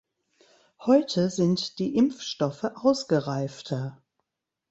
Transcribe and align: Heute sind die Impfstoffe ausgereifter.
Heute 0.79 1.29
sind 1.29 1.77
die 1.77 1.95
Impfstoffe 1.95 2.63
ausgereifter. 2.63 4.01